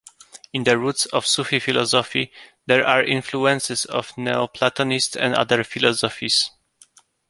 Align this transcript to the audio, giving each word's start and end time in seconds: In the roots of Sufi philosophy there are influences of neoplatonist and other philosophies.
In 0.51 0.63
the 0.63 0.79
roots 0.79 1.05
of 1.05 1.27
Sufi 1.27 1.59
philosophy 1.59 2.31
there 2.65 2.87
are 2.87 3.03
influences 3.03 3.85
of 3.85 4.09
neoplatonist 4.17 5.15
and 5.15 5.35
other 5.35 5.63
philosophies. 5.63 6.49